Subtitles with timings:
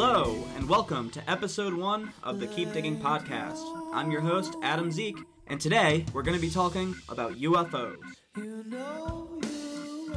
[0.00, 3.58] Hello, and welcome to episode one of the Keep Digging podcast.
[3.92, 7.96] I'm your host, Adam Zeke, and today we're going to be talking about UFOs.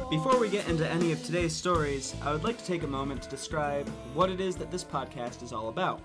[0.08, 3.22] Before we get into any of today's stories, I would like to take a moment
[3.22, 6.00] to describe what it is that this podcast is all about.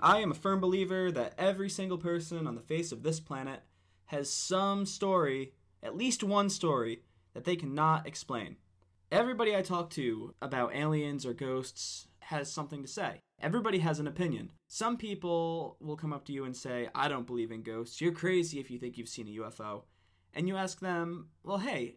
[0.00, 3.60] I am a firm believer that every single person on the face of this planet
[4.06, 5.52] has some story,
[5.82, 7.02] at least one story,
[7.34, 8.56] that they cannot explain.
[9.12, 13.20] Everybody I talk to about aliens or ghosts has something to say.
[13.40, 14.50] Everybody has an opinion.
[14.68, 18.00] Some people will come up to you and say, I don't believe in ghosts.
[18.00, 19.82] You're crazy if you think you've seen a UFO.
[20.34, 21.96] And you ask them, Well, hey,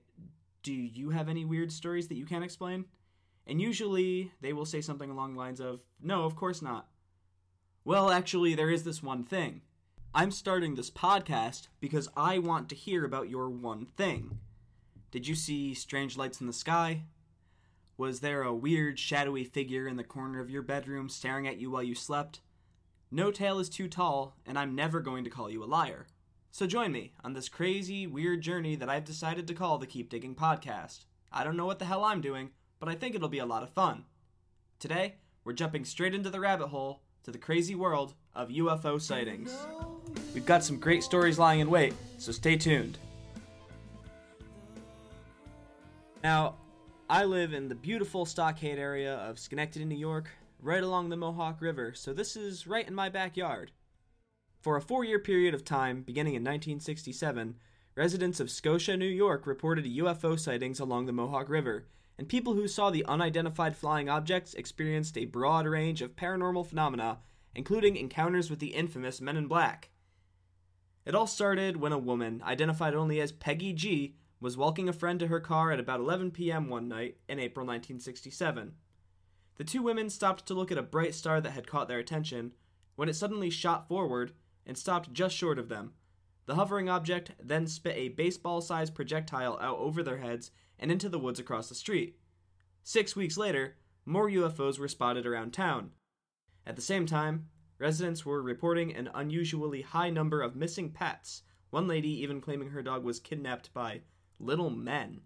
[0.61, 2.85] do you have any weird stories that you can't explain?
[3.47, 6.87] And usually they will say something along the lines of, No, of course not.
[7.83, 9.61] Well, actually, there is this one thing.
[10.13, 14.39] I'm starting this podcast because I want to hear about your one thing.
[15.11, 17.03] Did you see strange lights in the sky?
[17.99, 21.69] Was there a weird, shadowy figure in the corner of your bedroom staring at you
[21.69, 22.39] while you slept?
[23.11, 26.07] No tale is too tall, and I'm never going to call you a liar.
[26.49, 30.09] So join me on this crazy, weird journey that I've decided to call the Keep
[30.09, 31.03] Digging Podcast.
[31.29, 33.63] I don't know what the hell I'm doing, but I think it'll be a lot
[33.63, 34.05] of fun.
[34.79, 39.53] Today, we're jumping straight into the rabbit hole to the crazy world of UFO sightings.
[40.33, 42.97] We've got some great stories lying in wait, so stay tuned.
[46.23, 46.55] Now,
[47.11, 50.29] I live in the beautiful Stockade area of Schenectady, New York,
[50.61, 53.71] right along the Mohawk River, so this is right in my backyard.
[54.61, 57.55] For a four year period of time, beginning in 1967,
[57.95, 61.87] residents of Scotia, New York reported UFO sightings along the Mohawk River,
[62.19, 67.17] and people who saw the unidentified flying objects experienced a broad range of paranormal phenomena,
[67.55, 69.89] including encounters with the infamous Men in Black.
[71.07, 75.19] It all started when a woman, identified only as Peggy G, was walking a friend
[75.19, 76.69] to her car at about 11 p.m.
[76.69, 78.73] one night in April 1967.
[79.57, 82.53] The two women stopped to look at a bright star that had caught their attention
[82.95, 84.31] when it suddenly shot forward
[84.65, 85.93] and stopped just short of them.
[86.45, 91.09] The hovering object then spit a baseball sized projectile out over their heads and into
[91.09, 92.17] the woods across the street.
[92.83, 95.91] Six weeks later, more UFOs were spotted around town.
[96.65, 101.87] At the same time, residents were reporting an unusually high number of missing pets, one
[101.87, 104.01] lady even claiming her dog was kidnapped by
[104.39, 105.21] little men.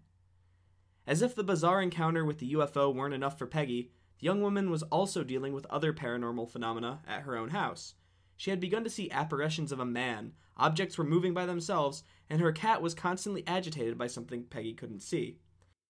[1.06, 4.70] As if the bizarre encounter with the UFO weren't enough for Peggy, the young woman
[4.70, 7.94] was also dealing with other paranormal phenomena at her own house.
[8.36, 12.40] She had begun to see apparitions of a man, objects were moving by themselves, and
[12.40, 15.38] her cat was constantly agitated by something Peggy couldn't see.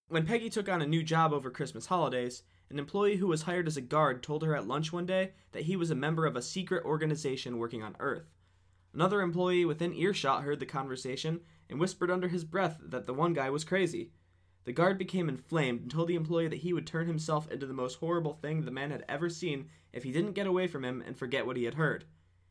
[0.08, 3.66] When Peggy took on a new job over Christmas holidays, an employee who was hired
[3.66, 6.36] as a guard told her at lunch one day that he was a member of
[6.36, 8.33] a secret organization working on Earth.
[8.94, 13.32] Another employee within earshot heard the conversation and whispered under his breath that the one
[13.32, 14.12] guy was crazy.
[14.64, 17.74] The guard became inflamed and told the employee that he would turn himself into the
[17.74, 21.02] most horrible thing the man had ever seen if he didn't get away from him
[21.04, 22.04] and forget what he had heard.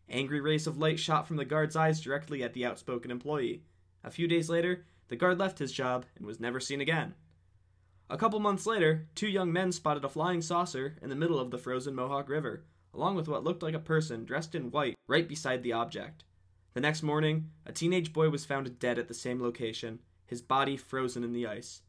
[0.09, 3.63] Angry rays of light shot from the guard's eyes directly at the outspoken employee.
[4.03, 7.15] A few days later, the guard left his job and was never seen again.
[8.09, 11.51] A couple months later, two young men spotted a flying saucer in the middle of
[11.51, 15.27] the frozen Mohawk River, along with what looked like a person dressed in white right
[15.27, 16.25] beside the object.
[16.73, 20.75] The next morning, a teenage boy was found dead at the same location, his body
[20.75, 21.81] frozen in the ice.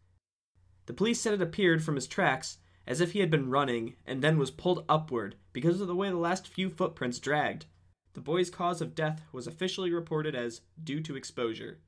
[0.84, 4.20] The police said it appeared from his tracks as if he had been running and
[4.20, 7.64] then was pulled upward because of the way the last few footprints dragged.
[8.12, 11.80] The boy's cause of death was officially reported as due to exposure.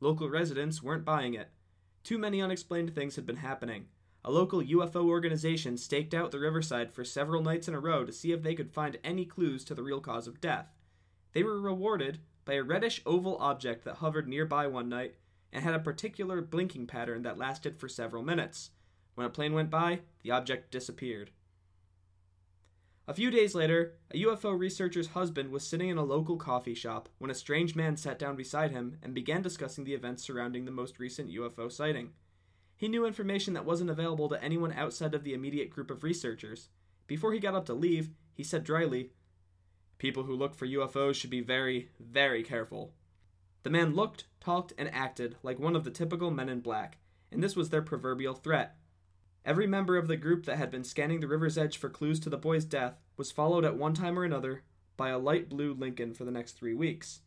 [0.00, 1.50] Local residents weren't buying it.
[2.02, 3.88] Too many unexplained things had been happening.
[4.24, 8.12] A local UFO organization staked out the riverside for several nights in a row to
[8.12, 10.68] see if they could find any clues to the real cause of death.
[11.32, 15.16] They were rewarded by a reddish oval object that hovered nearby one night
[15.52, 18.70] and had a particular blinking pattern that lasted for several minutes.
[19.14, 21.30] When a plane went by, the object disappeared.
[23.08, 27.08] A few days later, a UFO researcher's husband was sitting in a local coffee shop
[27.18, 30.70] when a strange man sat down beside him and began discussing the events surrounding the
[30.70, 32.10] most recent UFO sighting.
[32.76, 36.68] He knew information that wasn't available to anyone outside of the immediate group of researchers.
[37.08, 39.10] Before he got up to leave, he said dryly,
[40.00, 42.94] People who look for UFOs should be very, very careful.
[43.64, 46.96] The man looked, talked, and acted like one of the typical men in black,
[47.30, 48.78] and this was their proverbial threat.
[49.44, 52.30] Every member of the group that had been scanning the river's edge for clues to
[52.30, 54.62] the boy's death was followed at one time or another
[54.96, 57.20] by a light blue Lincoln for the next three weeks.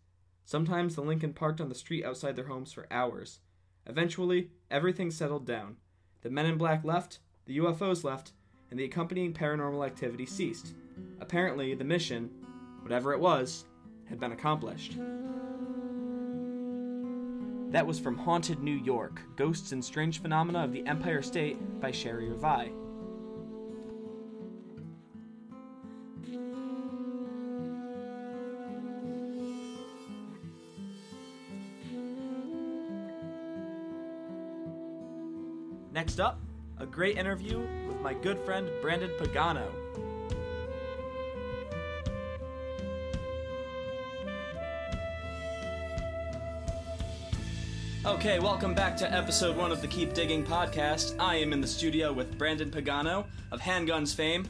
[0.43, 3.37] Sometimes the Lincoln parked on the street outside their homes for hours.
[3.85, 5.77] Eventually, everything settled down.
[6.23, 8.31] The men in black left, the UFOs left,
[8.71, 10.73] and the accompanying paranormal activity ceased.
[11.19, 12.31] Apparently, the mission,
[12.83, 13.65] whatever it was,
[14.05, 14.97] had been accomplished.
[17.71, 21.91] That was from Haunted New York Ghosts and Strange Phenomena of the Empire State by
[21.91, 22.71] Cheri Revai.
[35.91, 36.39] Next up,
[36.79, 39.82] a great interview with my good friend Brandon Pagano.
[48.23, 51.13] Okay, welcome back to episode one of the Keep Digging podcast.
[51.19, 54.47] I am in the studio with Brandon Pagano of Handguns fame,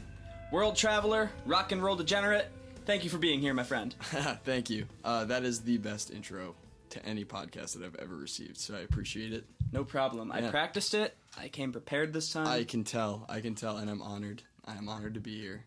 [0.52, 2.52] world traveler, rock and roll degenerate.
[2.86, 3.92] Thank you for being here, my friend.
[4.44, 4.86] Thank you.
[5.04, 6.54] Uh, that is the best intro
[6.90, 9.44] to any podcast that I've ever received, so I appreciate it.
[9.72, 10.30] No problem.
[10.30, 11.16] I practiced it.
[11.36, 12.46] I came prepared this time.
[12.46, 14.44] I can tell, I can tell, and I'm honored.
[14.64, 15.64] I am honored to be here.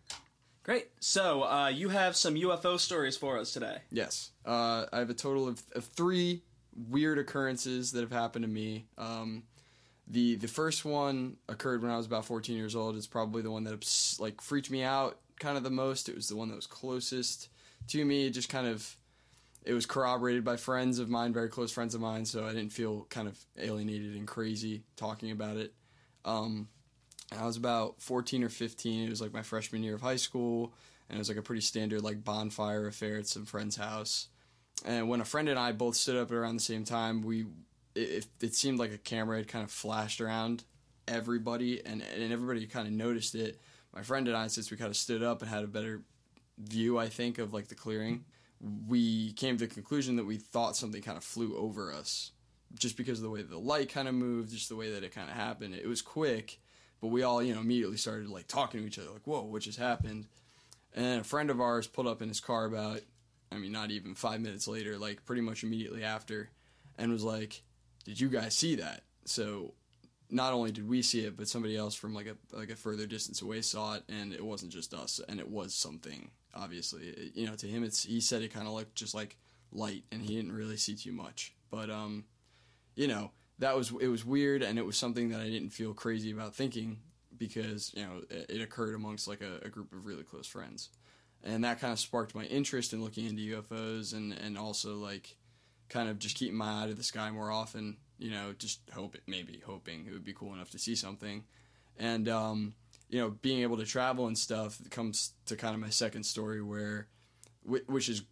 [0.62, 0.88] Great.
[0.98, 3.82] So, uh, you have some UFO stories for us today.
[3.90, 6.42] Yes, uh, I have a total of, of three
[6.88, 8.86] weird occurrences that have happened to me.
[8.96, 9.44] Um,
[10.06, 12.96] the the first one occurred when I was about 14 years old.
[12.96, 16.08] It's probably the one that like freaked me out kind of the most.
[16.08, 17.48] It was the one that was closest
[17.88, 18.26] to me.
[18.26, 18.96] It just kind of
[19.64, 22.72] it was corroborated by friends of mine, very close friends of mine, so I didn't
[22.72, 25.74] feel kind of alienated and crazy talking about it.
[26.24, 26.68] Um,
[27.36, 29.06] I was about 14 or 15.
[29.06, 30.72] It was like my freshman year of high school,
[31.08, 34.28] and it was like a pretty standard like bonfire affair at some friend's house.
[34.84, 37.46] And when a friend and I both stood up at around the same time, we
[37.94, 40.64] it, it, it seemed like a camera had kind of flashed around
[41.06, 43.60] everybody, and and everybody kind of noticed it.
[43.94, 46.02] My friend and I, since we kind of stood up and had a better
[46.58, 48.24] view, I think, of like the clearing,
[48.86, 52.32] we came to the conclusion that we thought something kind of flew over us,
[52.78, 55.14] just because of the way the light kind of moved, just the way that it
[55.14, 55.74] kind of happened.
[55.74, 56.60] It was quick,
[57.00, 59.62] but we all you know immediately started like talking to each other, like, "Whoa, what
[59.62, 60.26] just happened?"
[60.94, 63.00] And a friend of ours pulled up in his car about,
[63.52, 66.50] I mean, not even five minutes later, like pretty much immediately after,
[66.98, 67.62] and was like,
[68.04, 69.74] "Did you guys see that?" So,
[70.30, 73.06] not only did we see it, but somebody else from like a like a further
[73.06, 76.30] distance away saw it, and it wasn't just us, and it was something.
[76.54, 79.36] Obviously, It- you know, to him, it's he said it kind of looked just like
[79.72, 81.54] light, and he didn't really see too much.
[81.70, 82.24] But um,
[82.96, 85.94] you know, that was it was weird, and it was something that I didn't feel
[85.94, 87.00] crazy about thinking
[87.36, 90.90] because you know it, it occurred amongst like a, a group of really close friends,
[91.44, 95.36] and that kind of sparked my interest in looking into UFOs and and also like
[95.88, 97.96] kind of just keeping my eye to the sky more often.
[98.18, 101.44] You know, just hope it maybe hoping it would be cool enough to see something,
[101.98, 102.74] and um,
[103.08, 106.62] you know, being able to travel and stuff comes to kind of my second story
[106.62, 107.08] where,
[107.64, 108.22] which is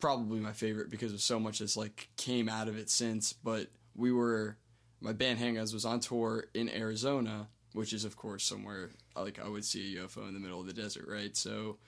[0.00, 3.32] probably my favorite because of so much that's like came out of it since.
[3.32, 4.56] But we were
[5.00, 9.48] my band Handguns was on tour in Arizona, which is of course somewhere like I
[9.48, 11.36] would see a UFO in the middle of the desert, right?
[11.36, 11.78] So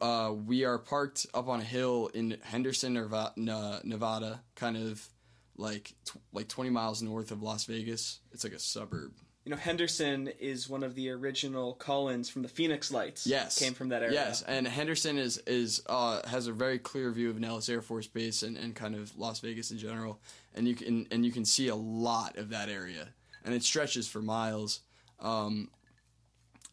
[0.00, 5.08] uh, we are parked up on a hill in Henderson, Nevada, kind of
[5.56, 5.94] like
[6.32, 8.20] like 20 miles north of Las Vegas.
[8.32, 9.12] It's like a suburb.
[9.44, 13.26] You know, Henderson is one of the original call-ins from the Phoenix Lights.
[13.26, 14.14] Yes, came from that area.
[14.14, 18.06] Yes, and Henderson is is uh, has a very clear view of Nellis Air Force
[18.06, 20.20] Base and, and kind of Las Vegas in general,
[20.54, 23.08] and you can and you can see a lot of that area,
[23.44, 24.80] and it stretches for miles.
[25.20, 25.70] Um,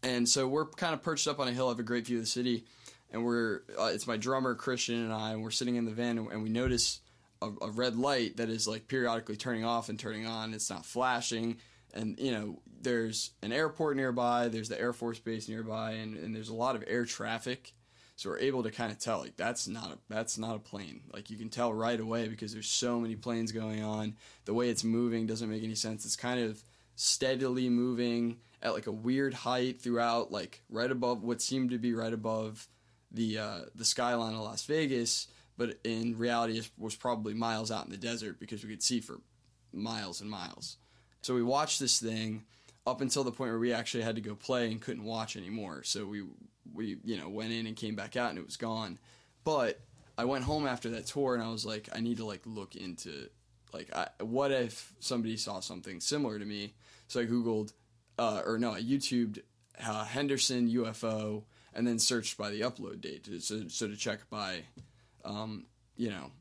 [0.03, 2.24] and so we're kind of perched up on a hill, have a great view of
[2.24, 2.65] the city,
[3.12, 6.17] and we're uh, it's my drummer Christian and I, and we're sitting in the van,
[6.17, 7.00] and, and we notice
[7.41, 10.53] a, a red light that is like periodically turning off and turning on.
[10.53, 11.57] It's not flashing,
[11.93, 16.35] and you know there's an airport nearby, there's the Air Force Base nearby, and, and
[16.35, 17.74] there's a lot of air traffic.
[18.17, 21.01] So we're able to kind of tell like that's not a that's not a plane.
[21.12, 24.15] Like you can tell right away because there's so many planes going on.
[24.45, 26.05] The way it's moving doesn't make any sense.
[26.05, 26.63] It's kind of
[26.95, 31.93] steadily moving at like a weird height throughout, like right above what seemed to be
[31.93, 32.69] right above
[33.15, 37.86] the uh, the skyline of Las Vegas, but in reality it was probably miles out
[37.86, 39.19] in the desert because we could see for
[39.74, 40.77] miles and miles.
[41.22, 42.45] So we watched this thing
[42.86, 45.84] up until the point where we actually had to go play and couldn't watch anymore.
[45.84, 46.24] So we
[46.74, 49.00] we you know went in and came back out and it was gone.
[49.43, 49.79] But
[50.17, 52.75] I went home after that tour and I was like, I need to like look
[52.75, 53.29] into
[53.74, 56.74] like I, what if somebody saw something similar to me.
[57.07, 57.74] So I googled
[58.17, 59.39] uh, or no, I YouTubed
[59.86, 61.43] uh, Henderson UFO
[61.75, 64.62] and then searched by the upload date so, so to check by
[65.24, 65.65] um,
[65.98, 66.32] you know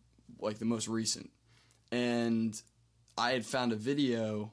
[0.41, 1.31] like the most recent.
[1.91, 2.61] And
[3.17, 4.53] I had found a video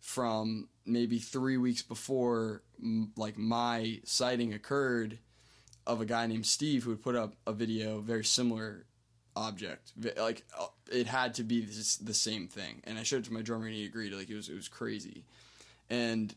[0.00, 2.62] from maybe three weeks before
[3.16, 5.18] like my sighting occurred
[5.86, 8.86] of a guy named Steve who had put up a video very similar
[9.36, 9.92] object.
[10.18, 12.82] Like uh, it had to be this, the same thing.
[12.84, 14.68] And I showed it to my drummer and he agreed like it was it was
[14.68, 15.24] crazy.
[15.90, 16.34] And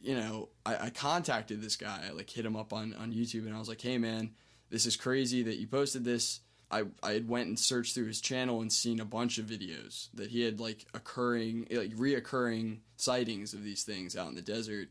[0.00, 3.46] you know I, I contacted this guy I like hit him up on on YouTube
[3.46, 4.30] and I was like hey man
[4.70, 6.40] this is crazy that you posted this.
[6.70, 10.08] I, I had went and searched through his channel and seen a bunch of videos
[10.12, 14.88] that he had like occurring like reoccurring sightings of these things out in the desert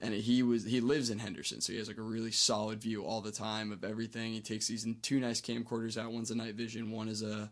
[0.00, 3.04] and he was he lives in Henderson so he has like a really solid view
[3.04, 4.32] all the time of everything.
[4.32, 7.48] He takes these two nice camcorders out one's a night vision one is a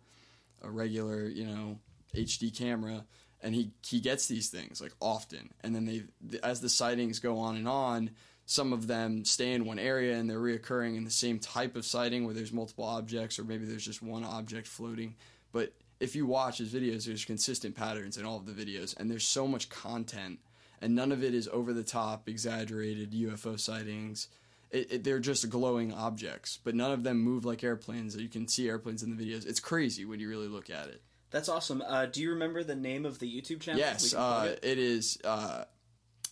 [0.60, 1.78] a regular you know
[2.16, 3.04] HD camera
[3.42, 6.02] and he he gets these things like often, and then they
[6.42, 8.10] as the sightings go on and on.
[8.46, 11.84] Some of them stay in one area and they're reoccurring in the same type of
[11.84, 15.16] sighting where there's multiple objects, or maybe there's just one object floating.
[15.52, 19.10] But if you watch his videos, there's consistent patterns in all of the videos, and
[19.10, 20.38] there's so much content,
[20.80, 24.28] and none of it is over the top, exaggerated UFO sightings.
[24.70, 28.16] It, it, they're just glowing objects, but none of them move like airplanes.
[28.16, 29.46] You can see airplanes in the videos.
[29.46, 31.02] It's crazy when you really look at it.
[31.30, 31.82] That's awesome.
[31.86, 33.78] Uh, do you remember the name of the YouTube channel?
[33.78, 34.64] Yes, uh, it?
[34.64, 35.64] it is uh,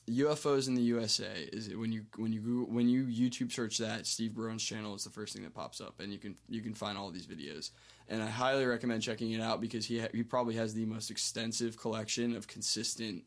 [0.08, 1.48] UFOs in the USA.
[1.52, 4.94] Is it when you when you Google, when you YouTube search that Steve Barone's channel
[4.94, 7.26] is the first thing that pops up, and you can you can find all these
[7.26, 7.70] videos.
[8.08, 11.10] And I highly recommend checking it out because he ha- he probably has the most
[11.10, 13.24] extensive collection of consistent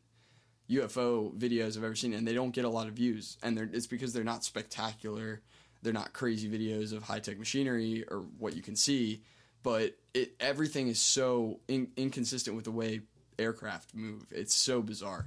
[0.70, 3.88] UFO videos I've ever seen, and they don't get a lot of views, and it's
[3.88, 5.42] because they're not spectacular.
[5.82, 9.22] They're not crazy videos of high tech machinery or what you can see,
[9.64, 13.02] but it everything is so in, inconsistent with the way
[13.38, 14.26] aircraft move.
[14.32, 15.26] It's so bizarre.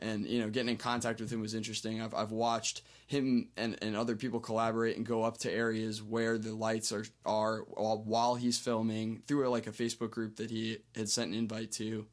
[0.00, 2.02] And you know getting in contact with him was interesting.
[2.02, 6.38] I've, I've watched him and, and other people collaborate and go up to areas where
[6.38, 10.78] the lights are are while while he's filming through like a facebook group that he
[10.96, 12.06] had sent an invite to.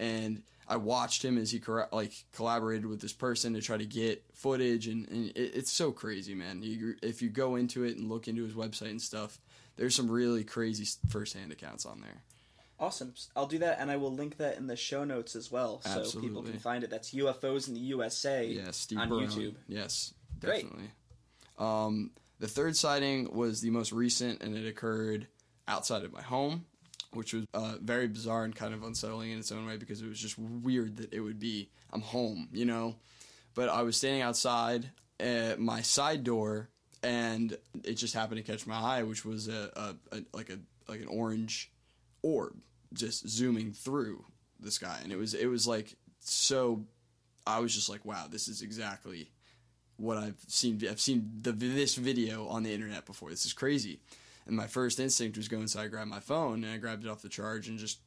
[0.00, 4.24] And i watched him as he like collaborated with this person to try to get
[4.34, 4.88] footage.
[4.88, 6.62] And, and it, it's so crazy man.
[6.62, 9.38] You, if you go into it and look into his website and stuff
[9.78, 12.22] there's some really crazy firsthand accounts on there
[12.80, 13.12] Awesome.
[13.34, 16.00] I'll do that, and I will link that in the show notes as well, so
[16.00, 16.28] Absolutely.
[16.28, 16.90] people can find it.
[16.90, 19.26] That's UFOs in the USA yes, Steve on Barone.
[19.26, 19.54] YouTube.
[19.66, 20.90] Yes, definitely.
[21.58, 25.26] Um, the third sighting was the most recent, and it occurred
[25.66, 26.66] outside of my home,
[27.12, 30.08] which was uh, very bizarre and kind of unsettling in its own way because it
[30.08, 32.94] was just weird that it would be I'm home, you know.
[33.56, 36.68] But I was standing outside at my side door,
[37.02, 39.70] and it just happened to catch my eye, which was a,
[40.12, 41.70] a, a like a like an orange
[42.22, 42.56] orb
[42.92, 44.24] just zooming through
[44.60, 44.98] the sky.
[45.02, 46.84] And it was it was like so
[47.46, 49.30] I was just like wow this is exactly
[49.96, 50.80] what I've seen.
[50.88, 53.30] I've seen the this video on the internet before.
[53.30, 54.00] This is crazy.
[54.46, 57.22] And my first instinct was go inside grab my phone and I grabbed it off
[57.22, 58.00] the charge and just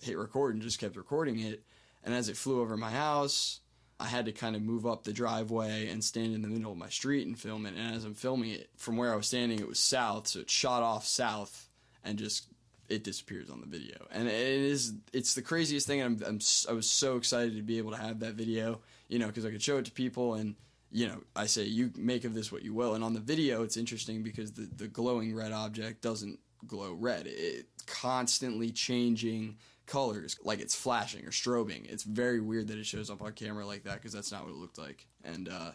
[0.00, 1.64] hit record and just kept recording it.
[2.04, 3.60] And as it flew over my house
[4.00, 6.78] I had to kind of move up the driveway and stand in the middle of
[6.78, 9.58] my street and film it and as I'm filming it from where I was standing
[9.58, 11.68] it was south so it shot off south
[12.04, 12.46] and just
[12.88, 16.02] it disappears on the video, and it is it's the craziest thing.
[16.02, 19.26] I'm, I'm I was so excited to be able to have that video, you know,
[19.26, 20.54] because I could show it to people, and
[20.90, 22.94] you know, I say you make of this what you will.
[22.94, 27.26] And on the video, it's interesting because the the glowing red object doesn't glow red;
[27.26, 29.56] it constantly changing
[29.88, 31.90] colors, like it's flashing or strobing.
[31.90, 34.50] It's very weird that it shows up on camera like that because that's not what
[34.50, 35.48] it looked like, and.
[35.48, 35.72] uh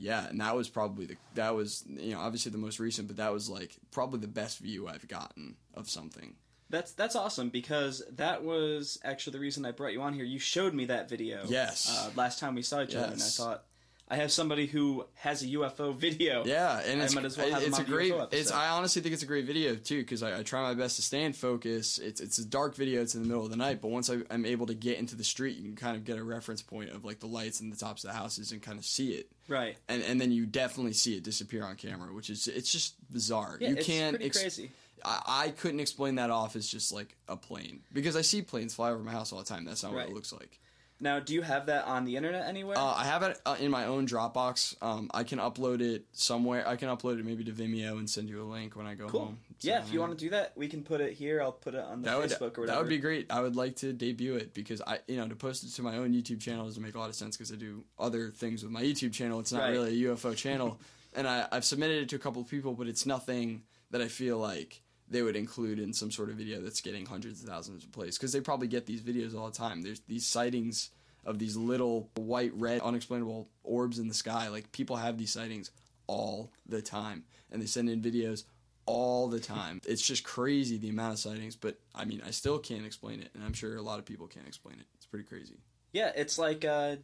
[0.00, 3.18] yeah, and that was probably the that was you know obviously the most recent, but
[3.18, 6.36] that was like probably the best view I've gotten of something.
[6.70, 10.24] That's that's awesome because that was actually the reason I brought you on here.
[10.24, 11.42] You showed me that video.
[11.46, 11.86] Yes.
[11.90, 13.02] Uh, last time we saw each yes.
[13.02, 13.64] other, and I thought
[14.10, 16.44] I have somebody who has a UFO video.
[16.44, 18.12] Yeah, and it's, I might as well have it's a great.
[18.32, 20.96] It's I honestly think it's a great video too because I, I, try my best
[20.96, 21.98] to stay in focus.
[21.98, 23.02] It's it's a dark video.
[23.02, 25.14] It's in the middle of the night, but once I, am able to get into
[25.14, 27.72] the street, you can kind of get a reference point of like the lights and
[27.72, 29.30] the tops of the houses and kind of see it.
[29.46, 29.76] Right.
[29.88, 33.58] And and then you definitely see it disappear on camera, which is it's just bizarre.
[33.60, 34.70] Yeah, you it's can't pretty ex- crazy.
[35.04, 38.74] I, I couldn't explain that off as just like a plane because I see planes
[38.74, 39.64] fly over my house all the time.
[39.64, 40.06] That's not Right.
[40.06, 40.58] what it looks like.
[41.02, 42.76] Now, do you have that on the internet anywhere?
[42.76, 44.76] Uh, I have it uh, in my own Dropbox.
[44.82, 46.66] Um, I can upload it somewhere.
[46.68, 49.06] I can upload it maybe to Vimeo and send you a link when I go
[49.06, 49.20] cool.
[49.20, 49.38] home.
[49.60, 51.40] yeah, if you want to do that, we can put it here.
[51.40, 52.66] I'll put it on the that would Facebook or whatever.
[52.66, 53.30] that would be great.
[53.30, 55.96] I would like to debut it because I you know to post it to my
[55.96, 58.70] own YouTube channel doesn't make a lot of sense because I do other things with
[58.72, 59.40] my YouTube channel.
[59.40, 59.70] It's not Right.
[59.70, 60.78] really a UFO channel,
[61.14, 64.08] and I, I've submitted it to a couple of people, but it's nothing that I
[64.08, 67.84] feel like they would include in some sort of video that's getting hundreds of thousands
[67.84, 69.82] of plays because they probably get these videos all the time.
[69.82, 70.90] There's these sightings
[71.24, 74.48] of these little white, red, unexplainable orbs in the sky.
[74.48, 75.70] Like people have these sightings
[76.06, 78.44] all the time, and they send in videos
[78.86, 79.80] all the time.
[79.86, 83.30] It's just crazy the amount of sightings, but I mean, I still can't explain it,
[83.34, 84.86] and I'm sure a lot of people can't explain it.
[84.94, 85.58] It's pretty crazy.
[85.92, 86.96] Yeah, it's like uh,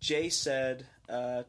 [0.00, 1.44] Jay said, uh,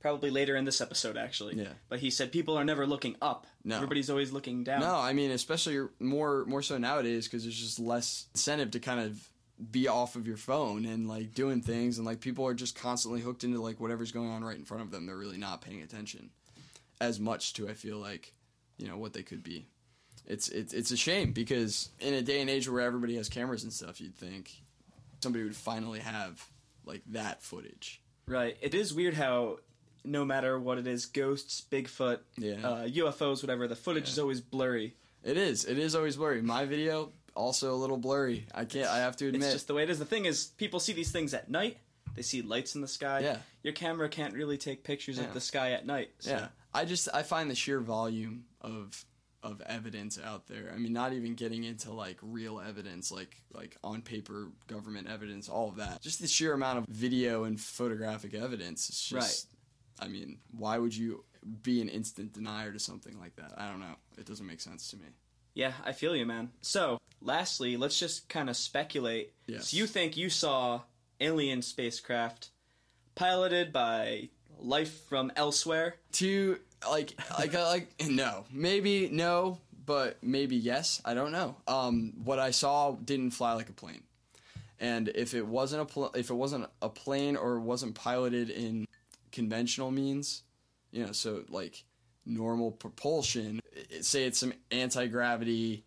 [0.00, 1.56] probably later in this episode, actually.
[1.56, 1.72] Yeah.
[1.88, 3.46] But he said people are never looking up.
[3.64, 3.76] No.
[3.76, 4.80] Everybody's always looking down.
[4.80, 9.00] No, I mean, especially more more so nowadays because there's just less incentive to kind
[9.00, 9.28] of
[9.70, 13.20] be off of your phone and like doing things, and like people are just constantly
[13.20, 15.06] hooked into like whatever's going on right in front of them.
[15.06, 16.30] They're really not paying attention
[17.00, 18.32] as much to I feel like
[18.78, 19.66] you know what they could be.
[20.26, 23.62] It's it's it's a shame because in a day and age where everybody has cameras
[23.62, 24.50] and stuff, you'd think
[25.22, 26.44] somebody would finally have
[26.84, 28.00] like that footage.
[28.28, 28.56] Right.
[28.60, 29.58] It is weird how
[30.06, 32.54] no matter what it is, ghosts, Bigfoot, Yeah.
[32.66, 34.12] uh, UFOs, whatever, the footage Yeah.
[34.12, 34.94] is always blurry.
[35.22, 35.64] It is.
[35.64, 36.40] It is always blurry.
[36.42, 38.46] My video, also a little blurry.
[38.54, 38.88] I can't.
[38.88, 39.42] I have to admit.
[39.42, 39.98] It's just the way it is.
[39.98, 41.78] The thing is, people see these things at night.
[42.14, 43.20] They see lights in the sky.
[43.20, 43.38] Yeah.
[43.62, 45.24] Your camera can't really take pictures Yeah.
[45.24, 46.12] of the sky at night.
[46.20, 46.30] So.
[46.30, 49.04] Yeah, I just I find the sheer volume of
[49.42, 50.72] of evidence out there.
[50.74, 55.48] I mean, not even getting into like real evidence, like like on paper government evidence,
[55.48, 56.00] all of that.
[56.00, 58.88] Just the sheer amount of video and photographic evidence.
[58.88, 59.48] It's just,
[60.00, 61.24] I mean, why would you
[61.62, 63.52] be an instant denier to something like that?
[63.56, 63.96] I don't know.
[64.18, 65.06] It doesn't make sense to me.
[65.54, 66.50] Yeah, I feel you, man.
[66.60, 69.32] So, lastly, let's just kind of speculate.
[69.46, 69.68] Yes.
[69.70, 70.82] So, you think you saw
[71.20, 72.50] alien spacecraft
[73.14, 75.96] piloted by life from elsewhere?
[76.12, 76.58] to
[76.90, 82.50] like like like no maybe no but maybe yes i don't know um what i
[82.50, 84.02] saw didn't fly like a plane
[84.78, 88.86] and if it wasn't a pl- if it wasn't a plane or wasn't piloted in
[89.36, 90.42] conventional means
[90.90, 91.84] you know so like
[92.24, 93.60] normal propulsion
[94.00, 95.84] say it's some anti-gravity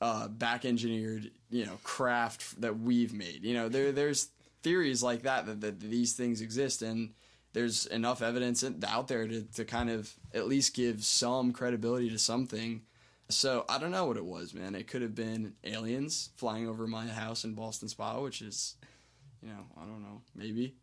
[0.00, 3.44] uh, back engineered you know craft that we've made.
[3.44, 4.28] You know there there's
[4.62, 7.10] theories like that that, that these things exist and
[7.52, 12.18] there's enough evidence out there to, to kind of at least give some credibility to
[12.18, 12.82] something.
[13.28, 14.74] So i don't know what it was man.
[14.74, 18.76] It could have been aliens flying over my house in Ballston Spa which is
[19.42, 20.74] you know i don't know maybe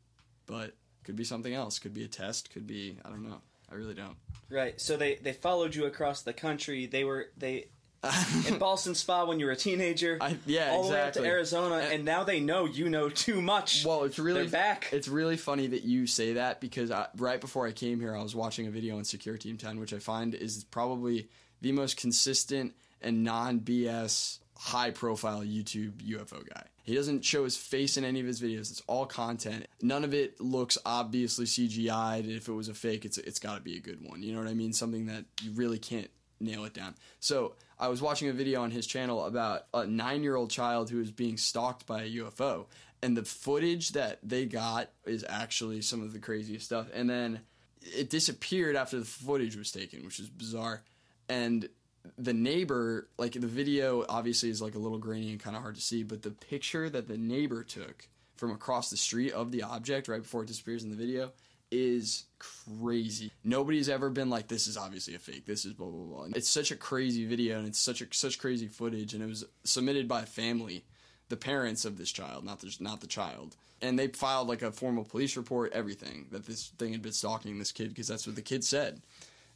[0.47, 0.74] but
[1.07, 3.95] could be something else could be a test could be i don't know i really
[3.95, 4.15] don't
[4.49, 4.79] Right.
[4.79, 6.85] So they they followed you across the country.
[6.85, 7.67] They were they
[8.47, 10.17] in Ballston Spa when you were a teenager.
[10.21, 13.10] I, yeah all the way out exactly to Arizona, and now they know you know
[13.10, 13.86] too much.
[13.86, 14.89] Well, it's really They're back.
[14.91, 18.21] It's really funny that you say that because I, right before I came here, I
[18.21, 21.27] was watching a video on Secure Team Ten, which I find is probably
[21.62, 26.63] the most consistent and non BS high profile YouTube UFO guy.
[26.84, 28.72] He doesn't show his face in any of his videos.
[28.72, 29.67] It's all content.
[29.82, 32.28] None of it looks obviously CGI'd.
[32.28, 34.24] If it was a fake, it's it's got to be a good one.
[34.24, 34.74] You know what I mean?
[34.74, 36.96] Something that you really can't nail it down.
[37.20, 40.89] So I was watching a video on his channel about a nine year old child
[40.89, 42.65] who was being stalked by a UFO.
[43.04, 46.88] And the footage that they got is actually some of the craziest stuff.
[46.93, 47.41] And then
[47.82, 50.84] it disappeared after the footage was taken, which is bizarre.
[51.30, 51.70] And
[52.17, 55.76] the neighbor, like the video obviously is like a little grainy and kind of hard
[55.76, 59.63] to see, but the picture that the neighbor took from across the street of the
[59.63, 61.32] object right before it disappears in the video
[61.72, 63.32] is crazy.
[63.43, 65.46] Nobody's ever been like, this is obviously a fake.
[65.46, 66.24] This is blah blah blah.
[66.24, 69.28] And it's such a crazy video and it's such a such crazy footage, and it
[69.28, 70.86] was submitted by a family,
[71.30, 73.56] the parents of this child, not the not the child.
[73.82, 77.60] And they filed like a formal police report, everything that this thing had been stalking
[77.60, 79.02] this kid because that's what the kid said,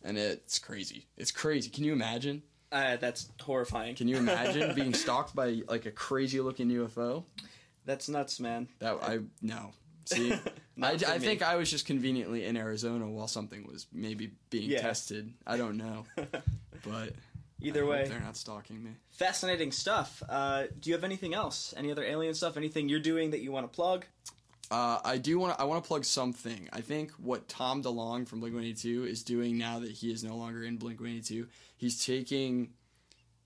[0.04, 1.08] and it's crazy.
[1.18, 1.70] It's crazy.
[1.70, 2.44] Can you imagine?
[2.72, 3.96] uh, that's horrifying.
[3.96, 7.24] Can you imagine being stalked by like a crazy looking UFO?
[7.86, 8.68] That's nuts, man.
[8.80, 9.72] That I no.
[10.06, 10.32] See,
[10.82, 14.82] I, I think I was just conveniently in Arizona while something was maybe being Yeah.
[14.82, 15.32] tested.
[15.46, 17.14] I don't know, but
[17.62, 18.92] Either I way, they're not stalking me.
[19.12, 20.24] fascinating stuff.
[20.28, 21.74] Uh, do you have anything else?
[21.78, 22.58] Any other alien stuff?
[22.58, 24.06] Anything you're doing that you want to plug?
[24.72, 25.62] Uh, I do want to.
[25.62, 26.70] I want to plug something.
[26.72, 30.14] I think what Tom DeLonge from Blink One Eighty Two is doing now that he
[30.14, 32.70] is no longer in Blink One Eighty Two, he's taking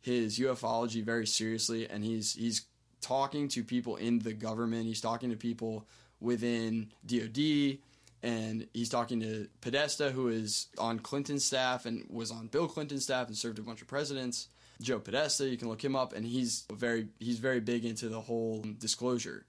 [0.02, 2.68] his ufology very seriously, and he's he's
[3.02, 4.86] talking to people in the government.
[4.86, 5.88] He's talking to people
[6.20, 7.80] within DoD,
[8.22, 13.04] and he's talking to Podesta, who is on Clinton's staff and was on Bill Clinton's
[13.04, 14.50] staff and served a bunch of presidents.
[14.80, 18.22] Joe Podesta, you can look him up, and he's very he's very big into the
[18.22, 19.48] whole disclosure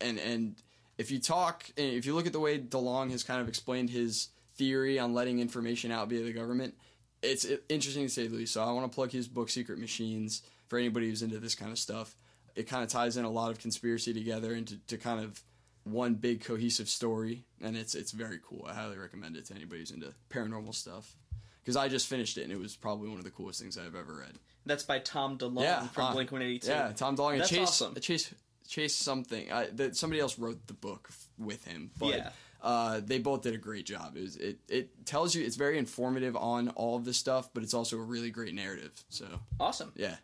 [0.00, 0.56] and and
[0.98, 4.28] if you talk if you look at the way DeLonge has kind of explained his
[4.54, 6.74] theory on letting information out via the government,
[7.22, 8.52] it's interesting to say the least.
[8.52, 11.72] So I want to plug his book Secret Machines for anybody who's into this kind
[11.72, 12.16] of stuff.
[12.54, 15.42] It kind of ties in a lot of conspiracy together into to kind of
[15.84, 18.66] one big cohesive story, and it's it's very cool.
[18.68, 21.16] I highly recommend it to anybody who's into paranormal stuff.
[21.62, 23.94] Because I just finished it, and it was probably one of the coolest things I've
[23.94, 24.32] ever read.
[24.66, 26.68] That's by Tom DeLonge Yeah, from uh, Blink 182.
[26.68, 27.38] Yeah, Tom DeLonge.
[27.38, 27.94] That's Chase, awesome.
[28.00, 28.34] Chase,
[28.68, 29.50] Chase something.
[29.52, 32.30] I, that somebody else wrote the book with him, but Yeah.
[32.62, 34.16] uh, they both did a great job.
[34.16, 37.62] It, was, it it tells you it's very informative on all of this stuff, but
[37.62, 38.92] it's also a really great narrative.
[39.08, 39.26] So
[39.60, 39.92] Awesome.
[39.96, 40.16] yeah,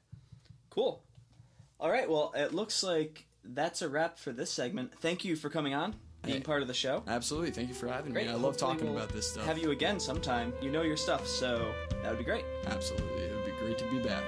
[0.71, 1.03] Cool.
[1.81, 2.09] All right.
[2.09, 4.93] Well, it looks like that's a wrap for this segment.
[5.01, 6.43] Thank you for coming on, being Hey.
[6.43, 7.03] part of the show.
[7.07, 7.51] absolutely.
[7.53, 8.27] Thank you for having Great.
[8.27, 8.33] me.
[8.33, 9.45] I love talking we'll about this stuff.
[9.47, 10.53] Have you again sometime.
[10.63, 11.73] You know your stuff, so
[12.03, 12.45] that would be great.
[12.67, 14.25] Absolutely, it would be great to be back.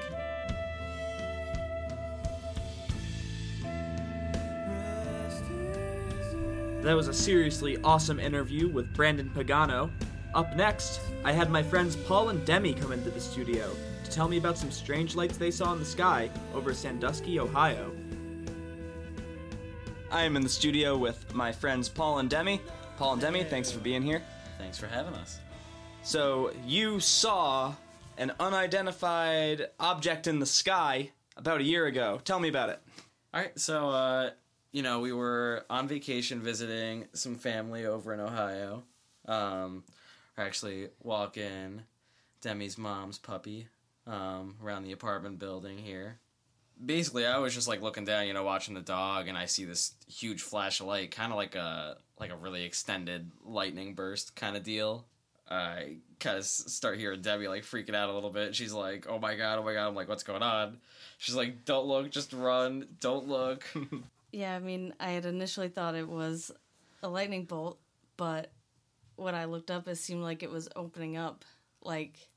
[6.83, 9.90] That was a seriously awesome interview with Brandon Pagano.
[10.35, 13.71] Up next, I had my friends Paul and Demi come into the studio
[14.03, 17.93] to tell me about some strange lights they saw in the sky over Sandusky, Ohio.
[20.11, 22.62] I am in the studio with my friends Paul and Demi.
[22.97, 24.23] Paul and Demi, thanks for being here.
[24.57, 25.38] Thanks for having us.
[26.03, 27.75] So, you saw
[28.16, 32.23] an unidentified object in the sky about a year ago.
[32.25, 32.81] Tell me about it.
[33.35, 34.31] All right, so uh,
[34.72, 38.85] you know we were on vacation visiting some family over in Ohio.
[39.26, 39.85] Um,
[40.38, 41.83] actually walking
[42.40, 43.68] Demi's mom's puppy
[44.06, 46.18] um, around the apartment building here.
[46.85, 49.64] Basically, I was just like looking down, you know, watching the dog, and I see
[49.64, 54.35] this huge flash of light, kind of like a like a really extended lightning burst
[54.35, 55.04] kind of deal.
[55.50, 58.54] I kind of start hearing Debbie like freaking out a little bit.
[58.54, 60.78] She's like, "Oh my god, oh my god!" I'm like, "What's going on?"
[61.18, 62.87] She's like, "Don't look, just run.
[63.00, 63.64] Don't look."
[64.33, 66.51] Yeah, I mean, I had initially thought it was
[67.03, 67.79] a lightning bolt,
[68.16, 68.53] but
[69.16, 71.45] when I looked up, it seemed like it was opening up.
[71.83, 72.29] Like,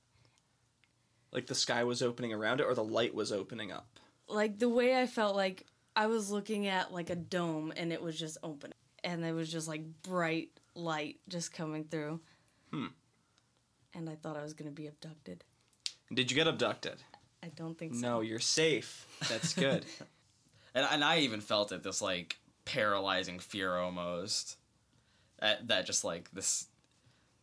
[1.31, 3.99] Like the sky was opening around it, or the light was opening up.
[4.27, 8.01] like the way I felt like I was looking at like a dome and it
[8.01, 12.19] was just open, and there was just like bright light just coming through.
[12.71, 12.87] Hmm.
[13.93, 15.43] And I thought I was gonna be abducted.
[16.11, 17.03] Did you get abducted?
[17.43, 18.01] I don't think so.
[18.01, 19.05] No, you're safe.
[19.29, 19.85] That's good.
[20.73, 24.57] and and I even felt it this like paralyzing fear almost.
[25.39, 26.67] That that just like this,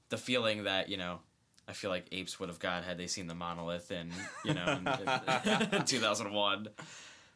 [0.09, 1.21] the feeling that you know,
[1.69, 4.11] I feel like apes would have got had they seen the monolith in
[4.45, 6.69] you know in, 2001.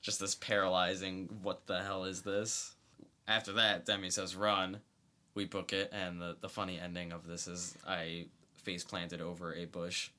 [0.02, 1.28] Just this paralyzing.
[1.42, 2.74] What the hell is this?
[3.26, 4.80] After that, Demi says run.
[5.34, 8.26] We book it, and the the funny ending of this is I
[8.62, 10.10] face planted over a bush,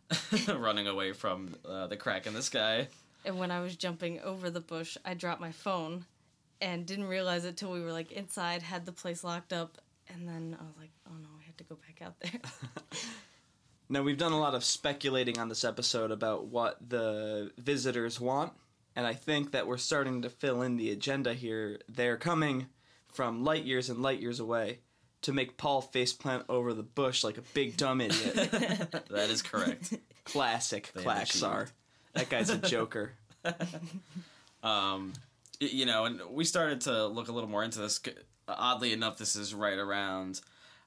[0.48, 2.88] running away from uh, the crack in the sky.
[3.28, 6.06] And when I was jumping over the bush, I dropped my phone
[6.62, 9.76] and didn't realize it till we were like inside, had the place locked up,
[10.08, 12.40] and then I was like, oh no, I had to go back out there.
[13.90, 18.52] Now, we've done a lot of speculating on this episode about what the visitors want,
[18.94, 21.80] and I think that we're starting to fill in the agenda here.
[21.88, 22.66] They're coming
[23.06, 24.80] from light years and light years away
[25.22, 28.34] to make Paul faceplant over the bush like a big dumb idiot.
[29.10, 29.94] That is correct.
[30.24, 31.70] Classic They have Claxar.
[32.12, 33.12] That guy's a joker.
[34.62, 35.12] um,
[35.60, 38.00] you know, and we started to look a little more into this.
[38.46, 40.40] Oddly enough, this is right around.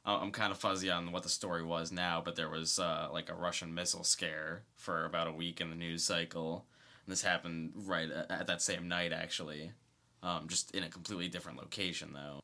[0.03, 3.29] I'm kind of fuzzy on what the story was now, but there was uh, like
[3.29, 6.65] a Russian missile scare for about a week in the news cycle,
[7.05, 9.71] and this happened right at, at that same night, actually,
[10.23, 12.39] um, just in a completely different location though.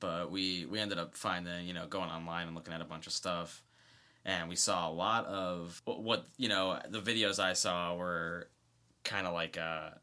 [0.00, 3.06] But we we ended up finding, you know, going online and looking at a bunch
[3.06, 3.62] of stuff,
[4.24, 6.80] and we saw a lot of what you know.
[6.88, 8.48] The videos I saw were
[9.04, 9.98] kind of like a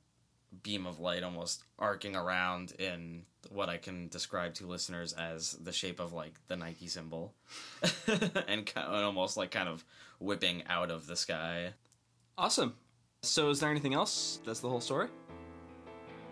[0.63, 5.71] beam of light almost arcing around in what I can describe to listeners as the
[5.71, 7.33] shape of like the Nike symbol
[8.47, 9.83] and ki- and almost like kind of
[10.19, 11.73] whipping out of the sky.
[12.37, 12.75] Awesome.
[13.23, 14.39] So, is there anything else?
[14.45, 15.07] That's the whole story?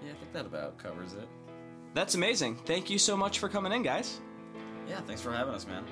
[0.04, 1.28] Yeah, I think that about covers it.
[1.94, 2.58] That's amazing.
[2.58, 4.20] Thank you so much for coming in, guys.
[4.88, 5.84] Yeah, thanks for having us, man.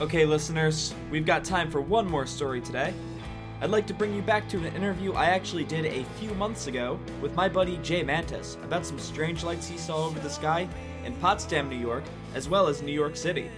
[0.00, 2.92] Okay, listeners, we've got time for one more story today.
[3.60, 6.66] I'd like to bring you back to an interview I actually did a few months
[6.66, 10.68] ago with my buddy Jay Mantis about some strange lights he saw over the sky
[11.04, 12.02] in Potsdam, New York,
[12.34, 13.48] as well as New York City.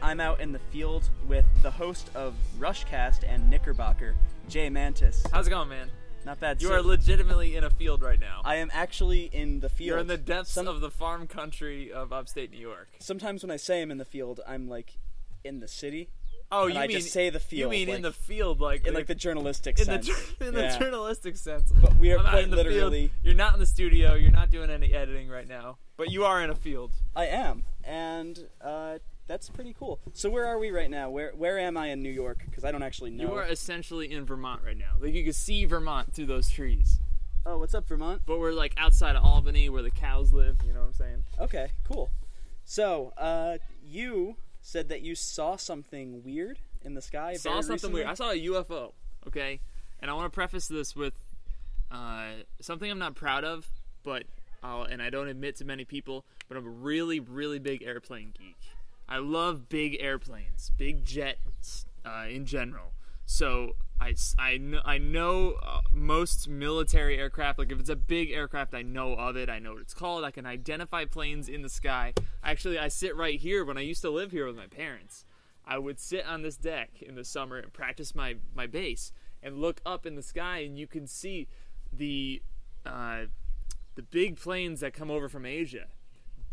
[0.00, 4.14] I'm out in the field with the host of Rushcast and Knickerbocker,
[4.48, 5.24] Jay Mantis.
[5.32, 5.90] How's it going, man?
[6.24, 6.62] Not bad.
[6.62, 8.42] You So- are legitimately in a field right now.
[8.44, 9.86] I am actually in the field.
[9.88, 12.88] You're in the depths Some- of the farm country of upstate New York.
[13.00, 14.98] Sometimes when I say I'm in the field, I'm like
[15.44, 16.10] in the city.
[16.54, 18.92] Oh, you I mean just say the You field, mean in the field, like In
[18.92, 20.06] like the journalistic in sense.
[20.06, 20.78] jour- in the Yeah.
[20.78, 21.72] journalistic sense.
[21.72, 23.20] But we are I'm quite in the literally- Field.
[23.24, 24.14] You're not in the studio.
[24.14, 26.92] You're not doing any editing right now, but you are in a field.
[27.16, 28.98] I am, and uh,
[29.32, 29.98] that's pretty cool.
[30.12, 31.08] So where are we right now?
[31.08, 32.42] Where where am I in New York?
[32.44, 33.24] Because I don't actually know.
[33.24, 34.96] You are essentially in Vermont right now.
[35.00, 37.00] Like you can see Vermont through those trees,
[37.46, 38.22] oh, what's up, Vermont?
[38.26, 40.58] but we're like outside of Albany, where the cows live.
[40.66, 41.24] You know what I'm saying?
[41.40, 42.10] Okay, cool.
[42.66, 47.34] So uh, you said that you saw something weird in the sky.
[47.34, 47.94] saw something recently?
[48.00, 48.08] weird.
[48.08, 48.92] I saw a UFO.
[49.26, 49.60] Okay,
[50.00, 51.14] and I want to preface this with
[51.90, 52.26] uh,
[52.60, 53.66] something I'm not proud of,
[54.02, 54.24] but
[54.62, 58.34] I'll, and I don't admit to many people, but I'm a really, really big airplane
[58.38, 58.56] geek.
[59.12, 62.94] I love big airplanes, big jets uh, in general.
[63.26, 67.58] So I, I know, I know uh, most military aircraft.
[67.58, 69.50] Like if it's a big aircraft, I know of it.
[69.50, 70.24] I know what it's called.
[70.24, 72.14] I can identify planes in the sky.
[72.42, 75.26] Actually, I sit right here when I used to live here with my parents.
[75.62, 79.58] I would sit on this deck in the summer and practice my, my bass and
[79.58, 81.48] look up in the sky, and you can see
[81.92, 82.40] the
[82.86, 83.24] uh,
[83.94, 85.88] the big planes that come over from Asia,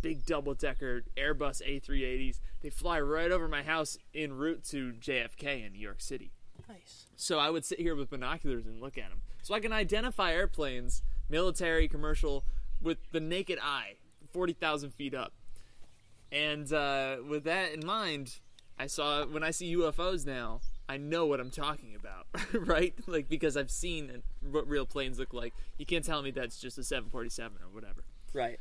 [0.01, 2.39] big double decker Airbus A380s.
[2.61, 6.31] They fly right over my house en route to JFK in New York City.
[6.67, 7.07] Nice.
[7.15, 9.21] So I would sit here with binoculars and look at them.
[9.41, 12.43] So I can identify airplanes, military, commercial,
[12.81, 13.95] with the naked eye
[14.31, 15.33] forty thousand feet up.
[16.31, 18.39] And uh, with that in mind,
[18.77, 22.93] I saw when I see UFOs now, I know what I'm talking about, right?
[23.07, 25.53] Like because I've seen what real planes look like.
[25.77, 28.03] You can't tell me that's just a 747 or whatever.
[28.33, 28.59] Right.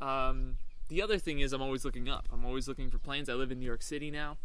[0.00, 0.56] Um,
[0.90, 2.28] the other thing is I'm always looking up.
[2.32, 3.28] I'm always looking for planes.
[3.30, 4.36] I live in New York City now,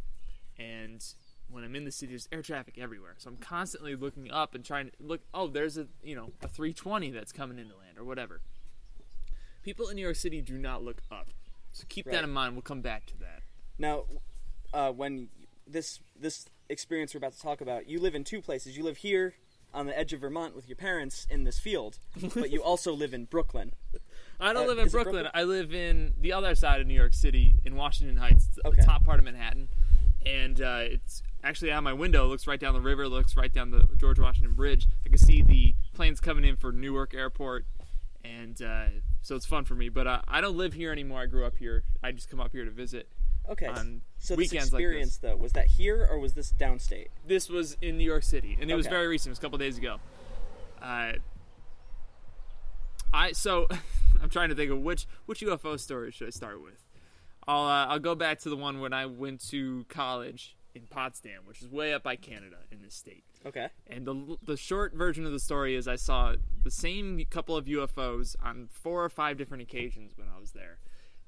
[0.57, 1.03] and
[1.49, 3.15] when I'm in the city, there's air traffic everywhere.
[3.17, 5.21] So I'm constantly looking up and trying to look.
[5.33, 8.39] Oh, there's a you know a 320 that's coming into land or whatever.
[9.63, 11.27] People in New York City do not look up.
[11.71, 12.13] So keep Right.
[12.13, 12.53] that in mind.
[12.55, 13.41] We'll come back to that.
[13.77, 14.05] Now,
[14.73, 15.29] uh, when
[15.67, 18.77] this this experience we're about to talk about, you live in two places.
[18.77, 19.35] You live here
[19.75, 21.99] on the edge of Vermont with your parents in this field,
[22.33, 23.73] but you also live in Brooklyn.
[24.39, 25.23] I don't Uh, live in is it Brooklyn.
[25.23, 25.31] Brooklyn?
[25.33, 28.81] I live in the other side of New York City, in Washington Heights, the Okay.
[28.81, 29.69] top part of Manhattan.
[30.25, 32.25] And uh, it's actually out my window.
[32.25, 33.07] It looks right down the river.
[33.07, 34.87] Looks right down the George Washington Bridge.
[35.05, 37.65] I can see the planes coming in for Newark Airport,
[38.23, 38.85] and uh,
[39.21, 39.89] so it's fun for me.
[39.89, 41.21] But uh, I don't live here anymore.
[41.21, 41.83] I grew up here.
[42.01, 43.07] I just come up here to visit.
[43.49, 43.67] Okay.
[43.67, 44.85] On so this weekends like this.
[44.85, 47.07] experience, though, was that here or was this downstate?
[47.27, 49.27] This was in New York City, and it was very recent.
[49.27, 49.97] It was a couple days ago.
[50.81, 51.13] Uh,
[53.13, 53.67] I so
[54.21, 56.83] I'm trying to think of which which UFO story should I start with.
[57.47, 61.43] I'll uh, I'll go back to the one when I went to college in Potsdam,
[61.45, 63.23] which is way up by Canada in this state.
[63.45, 63.69] Okay.
[63.87, 67.65] And the the short version of the story is I saw the same couple of
[67.65, 70.79] UFOs on four or five different occasions when I was there.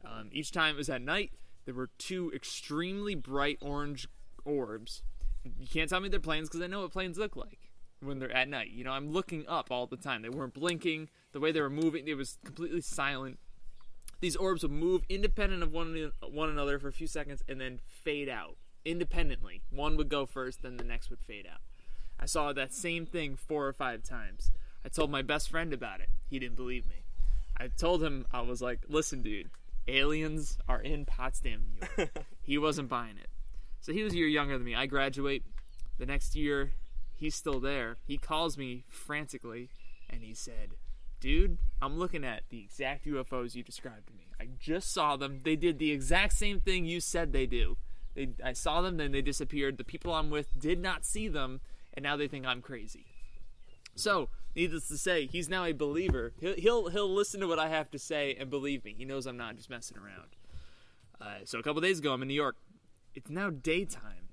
[0.06, 1.32] Um, each time it was at night.
[1.68, 4.08] There were two extremely bright orange
[4.46, 5.04] orbs.
[5.44, 7.60] You can't tell me they're planes because I know what planes look like
[8.00, 8.70] when they're at night.
[8.70, 10.22] You know, I'm looking up all the time.
[10.22, 11.10] They weren't blinking.
[11.34, 13.38] The way they were moving, it was completely silent.
[14.22, 17.82] These orbs would move independent of one one another for a few seconds and then
[17.86, 19.62] fade out independently.
[19.70, 21.60] One would go first, then the next would fade out.
[22.18, 24.52] I saw that same thing four or five times.
[24.86, 26.12] I told my best friend about it.
[26.30, 27.04] He didn't believe me.
[27.58, 29.50] I told him I was like, "Listen, dude,
[29.88, 33.30] aliens are in Potsdam, New York." he wasn't buying it.
[33.82, 34.76] So he was a year younger than me.
[34.76, 35.44] I graduate.
[35.98, 36.74] The next year,
[37.16, 37.98] he's still there.
[38.06, 39.70] He calls me frantically
[40.10, 40.76] and he said,
[41.20, 44.28] Dude, I'm looking at the exact UFOs you described to me.
[44.40, 45.40] I just saw them.
[45.44, 47.78] They did the exact same thing you said they do.
[48.14, 49.78] They, I saw them, then they disappeared.
[49.78, 51.62] The people I'm with did not see them,
[51.94, 53.06] and now they think I'm crazy.
[53.98, 56.34] So, needless to say, he's now a believer.
[56.40, 58.94] He'll he'll, he'll listen to what I have to say and believe me.
[58.96, 60.36] He knows I'm not just messing around.
[61.20, 62.58] Uh, so a couple days ago, I'm in New York.
[63.16, 64.30] It's now daytime,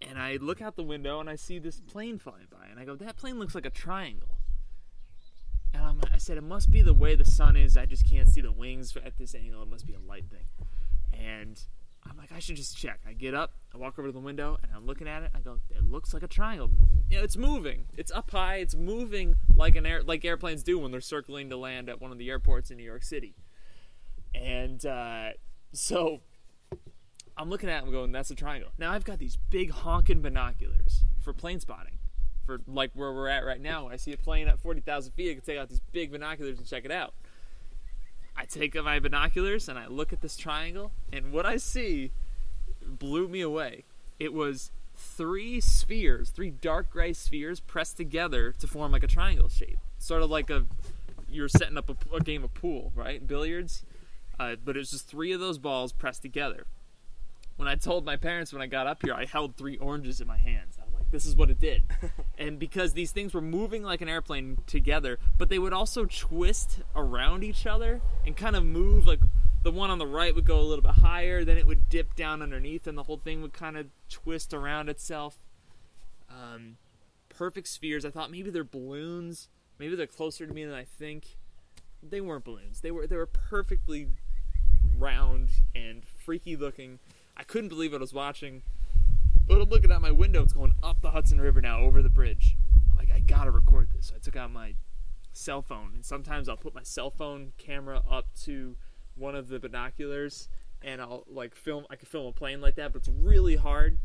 [0.00, 2.84] and I look out the window and I see this plane flying by, and I
[2.84, 4.38] go, "That plane looks like a triangle."
[5.72, 7.76] And I'm, I said, "It must be the way the sun is.
[7.76, 9.62] I just can't see the wings at this angle.
[9.62, 10.46] It must be a light thing."
[11.12, 11.60] And
[12.08, 13.00] I'm like, I should just check.
[13.06, 15.30] I get up, I walk over to the window, and I'm looking at it.
[15.34, 16.70] I go, it looks like a triangle.
[17.10, 17.86] It's moving.
[17.96, 18.56] It's up high.
[18.56, 22.12] It's moving like an air, like airplanes do when they're circling to land at one
[22.12, 23.34] of the airports in New York City.
[24.34, 25.30] And uh,
[25.72, 26.20] so
[27.36, 27.86] I'm looking at it.
[27.86, 28.70] I'm going, that's a triangle.
[28.78, 31.98] Now I've got these big honking binoculars for plane spotting.
[32.46, 35.30] For like where we're at right now, When I see a plane at 40,000 feet.
[35.30, 37.14] I can take out these big binoculars and check it out.
[38.36, 42.10] I take my binoculars and I look at this triangle, and what I see
[42.84, 43.84] blew me away.
[44.18, 49.48] It was three spheres, three dark gray spheres pressed together to form like a triangle
[49.48, 50.66] shape, sort of like a
[51.28, 53.26] you're setting up a, a game of pool, right?
[53.26, 53.84] Billiards,
[54.38, 56.66] uh, but it was just three of those balls pressed together.
[57.56, 60.26] When I told my parents when I got up here, I held three oranges in
[60.26, 60.78] my hands.
[61.14, 61.82] I was like, "This is what it did,"
[62.38, 66.80] and because these things were moving like an airplane together, but they would also twist
[66.94, 69.20] around each other and kind of move like
[69.62, 72.14] the one on the right would go a little bit higher, then it would dip
[72.14, 75.38] down underneath, and the whole thing would kind of twist around itself.
[76.28, 76.76] Um,
[77.30, 78.04] perfect spheres.
[78.04, 79.48] I thought maybe they're balloons.
[79.78, 81.38] Maybe they're closer to me than I think.
[82.02, 82.80] They weren't balloons.
[82.80, 84.08] They were they were perfectly
[84.98, 86.98] round and freaky looking.
[87.36, 88.62] I couldn't believe what I was watching.
[89.46, 90.42] But I'm looking out my window.
[90.42, 92.56] It's going up the Hudson River now over the bridge.
[92.90, 94.06] I'm like, I gotta record this.
[94.06, 94.74] So I took out my
[95.32, 98.76] cell phone, and sometimes I'll put my cell phone camera up to
[99.16, 100.48] one of the binoculars,
[100.80, 101.84] and I'll like film.
[101.90, 103.98] I can film a plane like that, but it's really hard.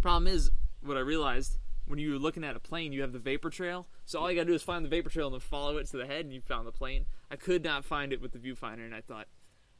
[0.00, 0.50] Problem is,
[0.82, 3.86] what I realized when you're looking at a plane, you have the vapor trail.
[4.04, 5.96] So all you gotta do is find the vapor trail and then follow it to
[5.96, 7.06] the head, and you found the plane.
[7.30, 9.28] I could not find it with the viewfinder, and I thought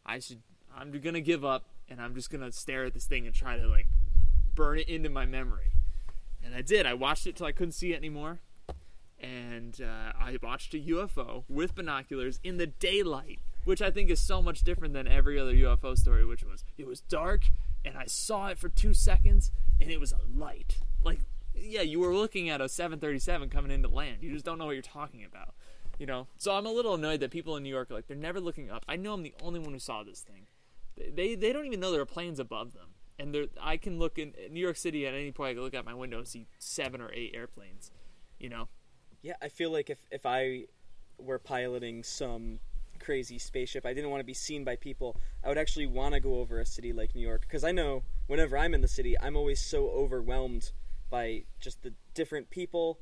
[0.05, 0.43] I should.
[0.77, 3.67] I'm gonna give up, and I'm just gonna stare at this thing and try to
[3.67, 3.89] like
[4.57, 5.71] burn it into my memory.
[6.45, 6.87] And I did.
[6.87, 8.41] I watched it till I couldn't see it anymore,
[9.21, 14.21] and uh, I watched a UFO with binoculars in the daylight, which I think is
[14.21, 16.25] so much different than every other UFO story.
[16.25, 17.51] Which was it was dark,
[17.85, 20.79] and I saw it for two seconds, and it was a light.
[21.03, 21.21] Like,
[21.55, 24.19] yeah, you were looking at a 737 coming into land.
[24.21, 25.55] You just don't know what you're talking about.
[25.99, 28.17] You know, so I'm a little annoyed that people in New York are like they're
[28.17, 28.85] never looking up.
[28.87, 30.47] I know I'm the only one who saw this thing.
[30.97, 33.99] They they, they don't even know there are planes above them, and there I can
[33.99, 35.51] look in New York City at any point.
[35.51, 37.91] I can look out my window and see seven or eight airplanes.
[38.39, 38.69] You know,
[39.23, 40.65] Yeah, I feel like if if I
[41.19, 42.61] were piloting some
[42.99, 45.21] crazy spaceship, I didn't want to be seen by people.
[45.45, 48.03] I would actually want to go over a city like New York because I know
[48.27, 50.73] whenever I'm in the city, I'm always so overwhelmed
[51.11, 52.99] by just the different people,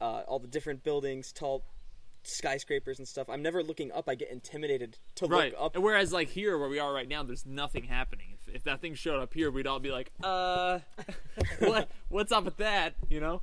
[0.00, 1.64] uh, all the different buildings, tall
[2.22, 3.28] skyscrapers and stuff.
[3.28, 4.08] I'm never looking up.
[4.08, 5.52] I get intimidated to right?
[5.52, 5.74] look up.
[5.74, 8.35] And whereas like here where we are right now, there's nothing happening.
[8.52, 10.80] If, that thing showed up here, we'd all be like, uh,
[11.58, 12.94] what what's up with that?
[13.08, 13.42] You know.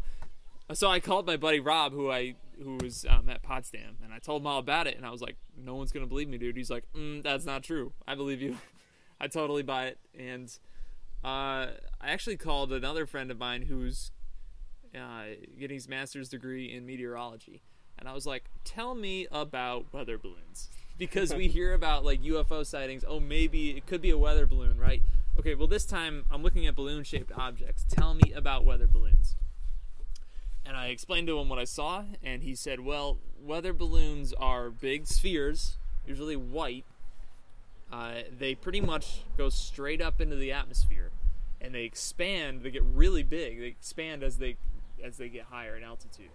[0.73, 4.19] So I called my buddy Rob, who I who was um, at Potsdam, and I
[4.19, 6.55] told him all about it, and I was like, "No one's gonna believe me, dude."
[6.55, 7.93] He's like, mm, "That's not true.
[8.07, 8.57] I believe you.
[9.21, 10.49] I totally buy it." And
[11.23, 11.27] uh,
[12.01, 14.11] I actually called another friend of mine who's
[14.95, 17.61] uh, getting his master's degree in meteorology,
[17.99, 22.65] and I was like, "Tell me about weather balloons." Because we hear about like UFO
[22.65, 23.03] sightings.
[23.07, 25.01] Oh, maybe it could be a weather balloon, right?
[25.39, 27.85] Okay, well, this time I'm looking at balloon shaped objects.
[27.89, 29.35] Tell me about weather balloons.
[30.65, 34.69] And I explained to him what I saw, and he said, Well, weather balloons are
[34.69, 35.77] big spheres,
[36.07, 36.85] usually white.
[37.91, 41.11] Uh, they pretty much go straight up into the atmosphere,
[41.59, 42.61] and they expand.
[42.61, 43.59] They get really big.
[43.59, 44.57] They expand as they
[45.03, 46.29] as they get higher in altitude.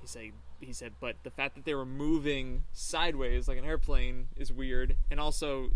[0.00, 4.28] He said, he said, but the fact that they were moving sideways like an airplane
[4.36, 5.70] is weird, and also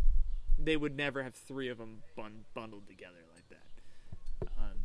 [0.59, 4.49] they would never have three of them bun- bundled together like that.
[4.59, 4.79] Um,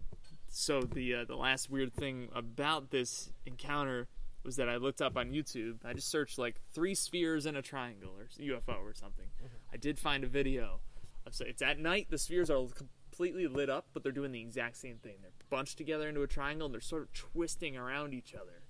[0.47, 4.07] so the uh, the last weird thing about this encounter
[4.43, 5.77] was that I looked up on YouTube.
[5.83, 9.25] I just searched like three spheres in a triangle or UFO or something.
[9.73, 10.79] I did find a video.
[11.25, 12.07] Of, so it's at night.
[12.11, 15.15] The spheres are completely lit up, but they're doing the exact same thing.
[15.21, 18.61] They're bunched together into a triangle and they're sort of twisting around each other.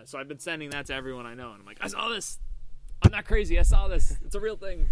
[0.00, 2.08] Uh, so I've been sending that to everyone I know, and I'm like, I saw
[2.08, 2.38] this.
[3.02, 3.58] I'm not crazy.
[3.58, 4.16] I saw this.
[4.24, 4.88] It's a real thing.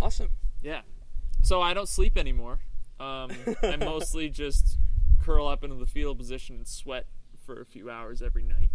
[0.00, 0.30] Awesome.
[0.62, 0.82] Yeah.
[1.42, 2.60] So I don't sleep anymore.
[3.00, 3.30] Um,
[3.62, 4.78] I mostly just
[5.20, 7.06] curl up into the fetal position and sweat
[7.46, 8.70] for a few hours every night.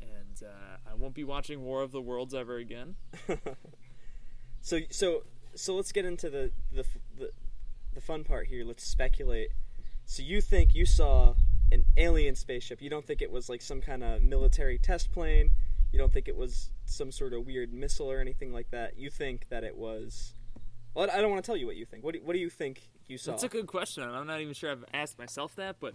[0.00, 2.96] And uh, I won't be watching War of the Worlds ever again.
[4.66, 5.22] So so
[5.54, 6.84] so let's get into the the
[7.16, 7.30] the,
[7.94, 8.64] the fun part here.
[8.64, 9.50] Let's speculate.
[10.06, 11.34] So you think you saw
[11.72, 12.80] an alien spaceship?
[12.80, 15.50] You don't think it was like some kind of military test plane?
[15.92, 18.98] You don't think it was some sort of weird missile or anything like that?
[18.98, 20.34] You think that it was?
[20.94, 22.04] Well, I don't want to tell you what you think.
[22.04, 23.32] What do, what do you think you saw?
[23.32, 24.02] That's a good question.
[24.02, 25.94] I'm not even sure I've asked myself that, but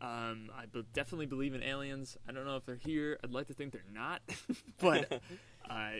[0.00, 2.16] um, I be- definitely believe in aliens.
[2.28, 3.18] I don't know if they're here.
[3.24, 4.20] I'd like to think they're not.
[4.80, 5.22] but
[5.70, 5.90] uh,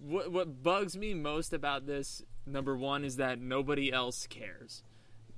[0.00, 4.82] what, what bugs me most about this, number one, is that nobody else cares.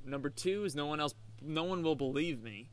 [0.06, 2.70] Number two is no one else, no one will believe me.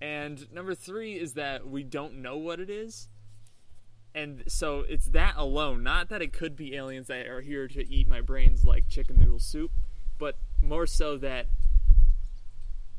[0.00, 3.08] And number three is that we don't know what it is.
[4.14, 7.92] And so it's that alone, not that it could be aliens that are here to
[7.92, 9.70] eat my brains like chicken noodle soup,
[10.18, 11.46] but more so that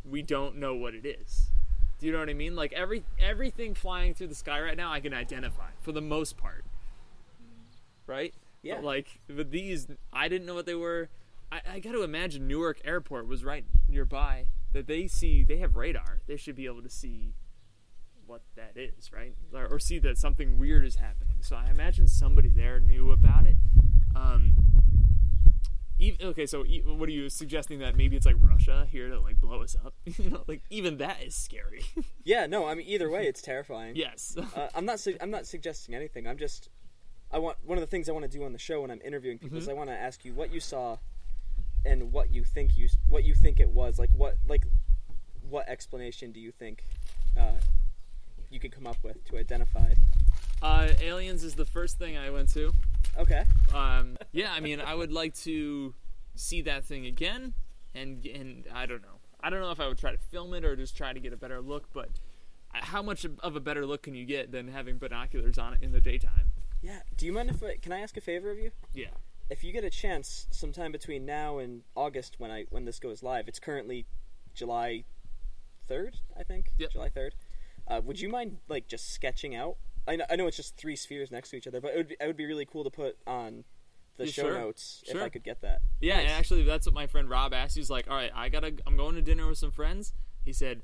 [0.05, 1.51] we don't know what it is.
[1.99, 2.55] Do you know what I mean?
[2.55, 6.37] Like every everything flying through the sky right now, I can identify for the most
[6.37, 6.63] part.
[8.05, 8.33] Right?
[8.61, 8.75] Yeah.
[8.75, 11.09] But like with these, I didn't know what they were.
[11.51, 14.45] I, I got to imagine Newark Airport was right nearby.
[14.77, 16.21] That they see, they have radar.
[16.27, 17.33] They should be able to see
[18.27, 19.33] what that is, right?
[19.51, 21.37] Or, or see that something weird is happening.
[21.41, 23.55] So I imagine somebody there knew about it.
[24.15, 24.55] Um,
[25.97, 29.41] even, okay, so what are you suggesting that maybe it's like Russia here to like
[29.41, 29.95] blow us up?
[30.05, 31.83] you know, like even that is scary.
[32.23, 32.67] yeah, no.
[32.67, 33.95] I mean, either way, it's terrifying.
[33.95, 34.37] yes.
[34.55, 34.99] uh, I'm not.
[34.99, 36.27] Su- I'm not suggesting anything.
[36.27, 36.69] I'm just.
[37.31, 39.01] I want one of the things I want to do on the show when I'm
[39.03, 40.97] interviewing people is I want to ask you what you saw,
[41.87, 43.97] and what you think you what you think it was.
[43.97, 44.63] Like what like
[45.49, 46.83] what explanation do you think
[47.39, 47.59] uh,
[48.49, 49.93] you could come up with to identify?
[50.61, 52.73] Uh, aliens is the first thing I went to.
[53.17, 53.45] Okay.
[53.73, 55.93] Um, yeah, I mean, I would like to
[56.35, 57.53] see that thing again,
[57.95, 59.19] and and I don't know.
[59.39, 61.31] I don't know if I would try to film it or just try to get
[61.31, 62.09] a better look, but
[62.71, 65.91] how much of a better look can you get than having binoculars on it in
[65.91, 66.51] the daytime?
[66.81, 66.99] Yeah.
[67.15, 68.71] Do you mind if I, can I ask a favor of you?
[68.93, 69.07] Yeah.
[69.49, 73.23] If you get a chance sometime between now and August when I when this goes
[73.23, 74.05] live, it's currently
[74.53, 75.05] July
[75.87, 76.71] third, I think.
[76.77, 76.91] Yep.
[76.91, 77.35] July third.
[77.87, 79.77] Uh, would you mind like just sketching out?
[80.07, 82.07] I know, I know it's just three spheres next to each other, but it would
[82.09, 83.63] be, it would be really cool to put on
[84.17, 84.53] the Yeah, show sure.
[84.59, 85.81] notes if I could get that.
[86.01, 86.39] Yeah, and Nice.
[86.39, 87.75] actually, that's what my friend Rob asked.
[87.77, 90.81] He's like, "All right, I gotta, I'm going to dinner with some friends." He said,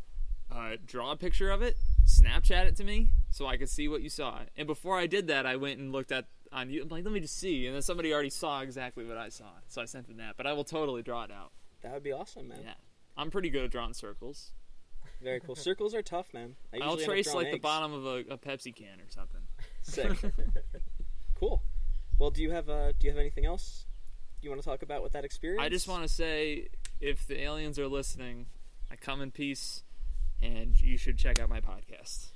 [0.51, 4.01] uh, "Draw a picture of it, Snapchat it to me, so I could see what
[4.01, 6.83] you saw." And before I did that, I went and looked at on you.
[6.83, 9.49] I'm like, "Let me just see," and then somebody already saw exactly what I saw,
[9.67, 10.37] so I sent them that.
[10.37, 11.51] But I will totally draw it out.
[11.81, 12.59] That would be awesome, man.
[12.63, 12.73] Yeah,
[13.17, 14.51] I'm pretty good at drawing circles.
[15.21, 15.55] Very cool.
[15.55, 16.55] Circles are tough, man.
[16.73, 19.09] I I'll usually end up trace like the bottom of a, a Pepsi can or
[19.09, 19.41] something.
[19.81, 20.33] Sick.
[21.39, 21.61] cool.
[22.19, 23.85] Well, do you have uh, do you have anything else
[24.41, 25.63] you want to talk about with that experience?
[25.63, 26.67] I just want to say,
[26.99, 28.47] if the aliens are listening,
[28.91, 29.83] I come in peace,
[30.41, 32.32] and you should check out my podcast.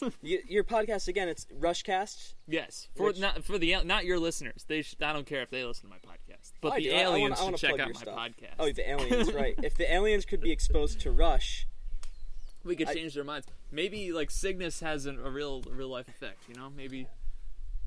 [0.22, 1.28] Y your podcast again.
[1.28, 2.34] It's Rushcast.
[2.46, 4.64] Yes, for Which- not for the not your listeners.
[4.68, 6.84] They sh- I don't care if they listen to my podcast, but oh, I the
[6.84, 6.90] do.
[6.90, 8.18] I- I wanna- aliens I wanna should check out your my stuff.
[8.18, 8.54] podcast.
[8.58, 9.54] Oh, the aliens, right?
[9.62, 11.66] If the aliens could be exposed to Rush,
[12.64, 13.46] we could I- change their minds.
[13.72, 16.38] Maybe like Cygnus has an, a real real life effect.
[16.48, 17.06] You know, maybe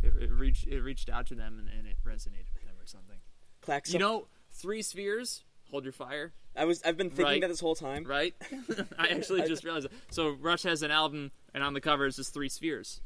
[0.01, 2.86] it, it reached it reached out to them and, and it resonated with them or
[2.86, 3.18] something.
[3.66, 3.91] Clax.
[3.93, 5.43] You know, three spheres.
[5.74, 6.32] Hold your fire.
[6.55, 7.41] I was I've been thinking Right.
[7.41, 8.03] that this whole time.
[8.03, 8.36] right?
[8.99, 9.86] I actually just realized.
[9.89, 10.13] That.
[10.13, 13.01] So Rush has an album, and on the cover is just three spheres.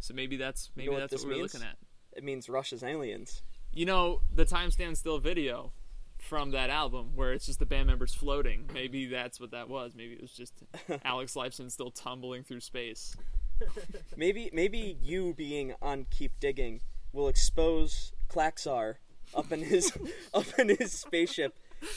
[0.00, 1.54] So maybe that's maybe know what that's this what we're means?
[1.54, 1.76] looking at.
[2.16, 3.42] It means Rush is aliens.
[3.72, 5.70] You know, the time stand still video
[6.18, 8.68] from that album where it's just the band members floating.
[8.74, 9.94] Maybe that's what that was.
[9.94, 10.54] Maybe it was just
[11.04, 13.14] Alex Lifeson still tumbling through space.
[14.16, 16.80] Maybe maybe you being on Keep Digging
[17.12, 18.96] will expose Klaxar
[19.36, 19.92] up in his
[20.34, 21.56] up in his spaceship.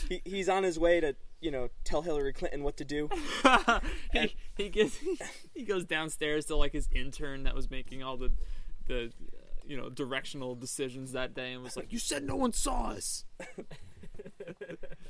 [0.10, 3.10] He, he's on his way to you know tell Hillary Clinton what to do.
[4.14, 4.98] he, he gets
[5.56, 8.32] he goes downstairs to like his intern that was making all the
[8.88, 12.54] the uh, you know directional decisions that day and was like, "You said no one
[12.54, 13.26] saw us."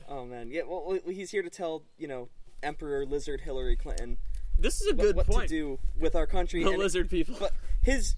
[0.07, 0.63] Oh man, yeah.
[0.67, 2.29] Well, he's here to tell you know
[2.61, 4.17] Emperor Lizard Hillary Clinton
[4.59, 5.49] This is a what, good what point.
[5.49, 6.63] to do with our country.
[6.63, 7.35] The and- lizard people.
[7.39, 8.15] But his,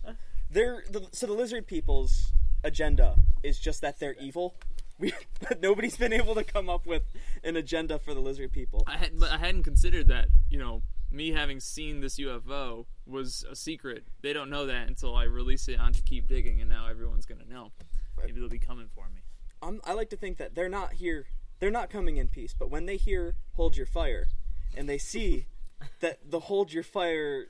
[0.49, 2.31] their, the, so the lizard people's
[2.63, 4.55] agenda is just that they're evil.
[4.99, 5.13] We,
[5.61, 7.03] nobody's been able to come up with
[7.43, 8.83] an agenda for the lizard people.
[8.87, 10.27] I had, but I hadn't considered that.
[10.49, 14.05] You know, me having seen this UFO was a secret.
[14.21, 17.45] They don't know that until I release it onto Keep Digging, and now everyone's gonna
[17.45, 17.71] know.
[18.17, 19.21] Maybe they'll be coming for me.
[19.61, 21.25] I'm, I like to think that they're not here.
[21.59, 22.53] They're not coming in peace.
[22.57, 24.27] But when they hear "Hold Your Fire,"
[24.75, 25.47] and they see
[26.01, 27.47] that the "Hold Your Fire"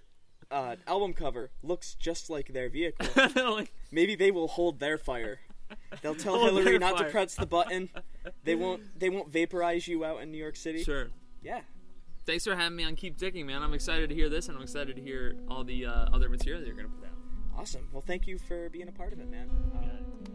[0.51, 5.39] uh, album cover looks just like their vehicle, like, maybe they will hold their fire.
[6.01, 7.89] They'll tell Hold Hillary their not to press the button.
[8.43, 8.99] They won't.
[8.99, 10.84] They won't vaporize you out in New York City.
[10.84, 11.09] sure.
[11.41, 11.61] Yeah.
[12.26, 13.61] Thanks for having me on Keep Digging, man.
[13.61, 16.61] I'm excited to hear this, and I'm excited to hear all the uh, other material
[16.61, 17.13] that you're gonna put out.
[17.59, 17.88] Awesome.
[17.91, 19.49] Well, thank you for being a part of it, man.
[19.76, 20.30] Uh,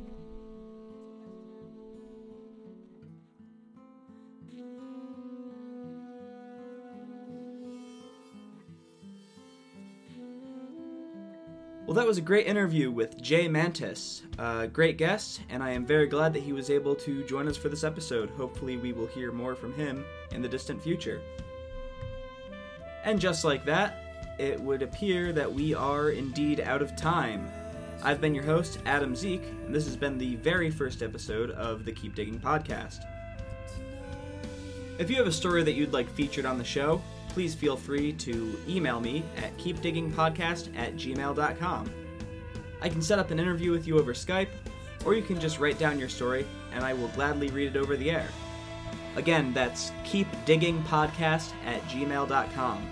[11.88, 15.86] Well, that was a great interview with Jay Mantis, a great guest, and I am
[15.86, 18.28] very glad that he was able to join us for this episode.
[18.28, 21.22] Hopefully, we will hear more from him in the distant future.
[23.04, 27.50] And just like that, it would appear that we are indeed out of time.
[28.02, 31.86] I've been your host, Adam Zeke, and this has been the very first episode of
[31.86, 33.02] the Keep Digging podcast.
[34.98, 38.12] If you have a story that you'd like featured on the show, please feel free
[38.14, 41.90] to email me at keepdiggingpodcast at gmail.com.
[42.80, 44.48] I can set up an interview with you over Skype,
[45.04, 47.96] or you can just write down your story, and I will gladly read it over
[47.96, 48.28] the air.
[49.16, 52.86] Again, that's keepdiggingpodcast at gmail.com.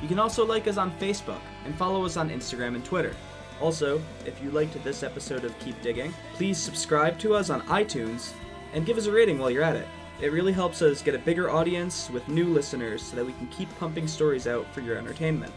[0.00, 3.14] You can also like us on Facebook and follow us on Instagram and Twitter.
[3.60, 8.32] Also, if you liked this episode of Keep Digging, please subscribe to us on iTunes
[8.72, 9.86] and give us a rating while you're at it.
[10.22, 13.48] It really helps us get a bigger audience with new listeners so that we can
[13.48, 15.52] keep pumping stories out for your entertainment.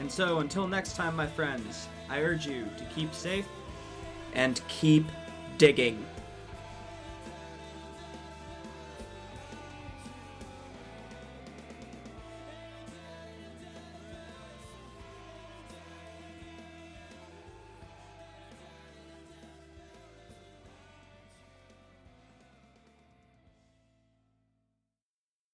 [0.00, 3.46] And so, until next time, my friends, I urge you to keep safe
[4.32, 5.06] and keep
[5.56, 6.04] digging.